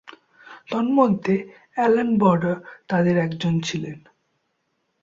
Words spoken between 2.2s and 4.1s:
Border তাদের একজন ছিলেন।